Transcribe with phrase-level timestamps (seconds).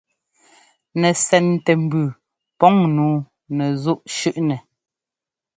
[0.99, 2.07] Nɛsɛntɛmbʉʉ
[2.59, 3.11] pɔŋ nǔu
[3.57, 4.57] nɛzúꞌ shʉ́ꞌnɛ.